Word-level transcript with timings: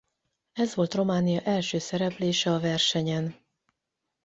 Ez 0.53 0.75
volt 0.75 0.93
Románia 0.93 1.41
első 1.41 1.77
szereplése 1.79 2.51
a 2.53 2.59
versenyen. 2.59 3.35